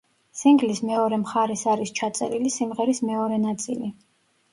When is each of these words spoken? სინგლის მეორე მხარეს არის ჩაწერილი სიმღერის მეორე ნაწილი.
სინგლის 0.37 0.79
მეორე 0.91 1.19
მხარეს 1.23 1.65
არის 1.73 1.91
ჩაწერილი 1.99 2.53
სიმღერის 2.55 3.03
მეორე 3.11 3.39
ნაწილი. 3.45 3.93